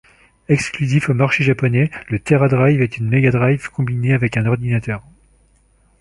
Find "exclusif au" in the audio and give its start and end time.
0.47-1.13